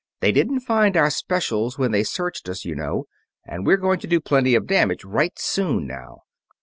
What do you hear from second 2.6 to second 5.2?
you know, and we're going to do plenty of damage